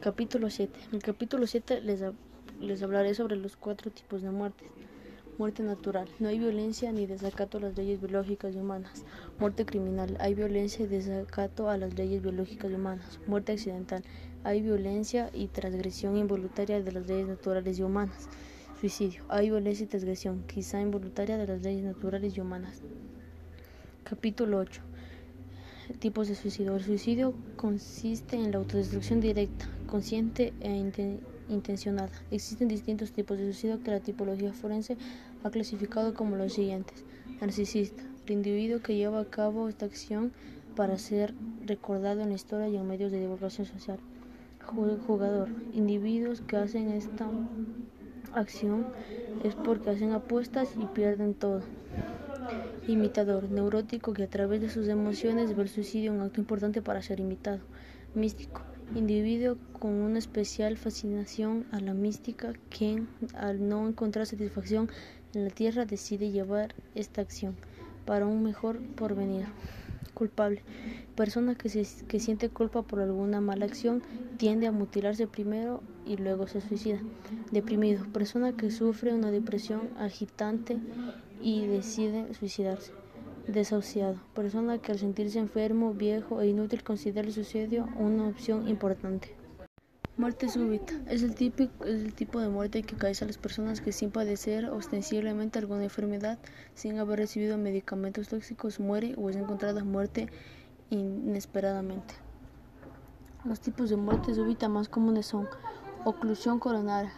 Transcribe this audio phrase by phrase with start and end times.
[0.00, 0.80] Capítulo 7.
[0.88, 2.02] En el capítulo 7 les,
[2.58, 4.66] les hablaré sobre los cuatro tipos de muertes.
[5.36, 6.08] Muerte natural.
[6.18, 9.04] No hay violencia ni desacato a las leyes biológicas y humanas.
[9.38, 10.16] Muerte criminal.
[10.18, 13.20] Hay violencia y desacato a las leyes biológicas y humanas.
[13.26, 14.02] Muerte accidental.
[14.42, 18.26] Hay violencia y transgresión involuntaria de las leyes naturales y humanas.
[18.80, 19.22] Suicidio.
[19.28, 22.80] Hay violencia y transgresión, quizá involuntaria, de las leyes naturales y humanas.
[24.04, 24.80] Capítulo 8.
[25.98, 26.76] Tipos de suicidio.
[26.76, 30.70] El suicidio consiste en la autodestrucción directa, consciente e
[31.48, 32.10] intencionada.
[32.30, 34.96] Existen distintos tipos de suicidio que la tipología forense
[35.42, 37.04] ha clasificado como los siguientes.
[37.40, 40.32] Narcisista, el individuo que lleva a cabo esta acción
[40.76, 41.34] para ser
[41.66, 43.98] recordado en la historia y en medios de divulgación social.
[45.06, 47.28] Jugador, individuos que hacen esta
[48.32, 48.86] acción
[49.42, 51.62] es porque hacen apuestas y pierden todo.
[52.86, 57.02] Imitador, neurótico que a través de sus emociones ve el suicidio un acto importante para
[57.02, 57.60] ser imitado.
[58.14, 58.62] Místico,
[58.94, 63.02] individuo con una especial fascinación a la mística que
[63.34, 64.90] al no encontrar satisfacción
[65.34, 67.56] en la tierra decide llevar esta acción
[68.04, 69.46] para un mejor porvenir.
[70.14, 70.62] Culpable,
[71.14, 74.02] persona que, se, que siente culpa por alguna mala acción
[74.36, 76.98] tiende a mutilarse primero y luego se suicida.
[77.52, 80.78] Deprimido, persona que sufre una depresión agitante
[81.40, 82.92] y decide suicidarse.
[83.46, 89.34] Desahuciado, persona que al sentirse enfermo, viejo e inútil considera el suicidio una opción importante.
[90.16, 94.10] Muerte súbita es el, típico, tipo de muerte que cae a las personas que sin
[94.10, 96.38] padecer ostensiblemente alguna enfermedad,
[96.74, 100.28] sin haber recibido medicamentos tóxicos, muere o es encontrada muerte
[100.90, 102.14] inesperadamente.
[103.46, 105.48] Los tipos de muerte súbita más comunes son
[106.04, 107.14] oclusión coronaria,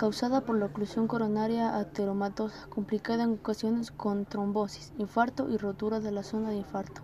[0.00, 6.10] causada por la oclusión coronaria ateromatosa, complicada en ocasiones con trombosis, infarto y rotura de
[6.10, 7.02] la zona de infarto.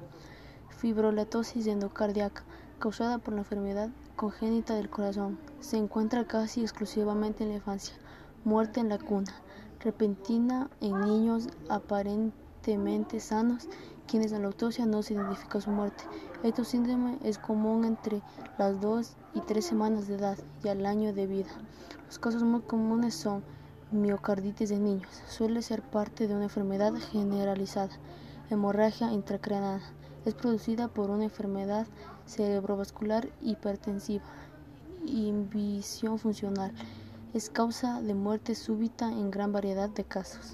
[0.78, 2.44] Fibrolatosis endocardíaca,
[2.78, 5.38] causada por la enfermedad congénita del corazón.
[5.60, 7.94] Se encuentra casi exclusivamente en la infancia.
[8.44, 9.42] Muerte en la cuna,
[9.80, 13.68] repentina en niños aparentemente sanos,
[14.06, 16.04] quienes en la autopsia no se identifica su muerte.
[16.42, 18.22] Este síndrome es común entre
[18.56, 21.50] las dos y tres semanas de edad y al año de vida.
[22.06, 23.42] Los casos muy comunes son
[23.90, 27.90] miocarditis de niños, suele ser parte de una enfermedad generalizada,
[28.50, 29.80] hemorragia intracraneal,
[30.24, 31.86] es producida por una enfermedad
[32.26, 34.24] cerebrovascular hipertensiva,
[35.04, 36.72] inhibición funcional,
[37.34, 40.40] es causa de muerte súbita en gran variedad de casos.